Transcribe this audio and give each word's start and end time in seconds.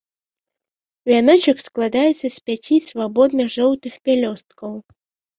Вяночак 1.09 1.57
складаецца 1.67 2.27
з 2.35 2.45
пяці 2.47 2.77
свабодных 2.85 3.47
жоўтых 3.57 3.93
пялёсткаў. 4.09 4.73